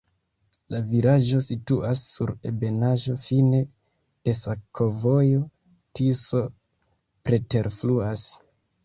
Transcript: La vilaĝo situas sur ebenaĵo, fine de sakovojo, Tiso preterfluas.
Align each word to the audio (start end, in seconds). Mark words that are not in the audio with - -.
La 0.75 0.79
vilaĝo 0.91 1.41
situas 1.47 1.99
sur 2.13 2.31
ebenaĵo, 2.51 3.13
fine 3.25 3.59
de 4.29 4.33
sakovojo, 4.39 5.43
Tiso 6.01 6.43
preterfluas. 7.29 8.27